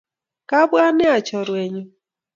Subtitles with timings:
[0.49, 1.83] Kabwat nea chorwet nyu.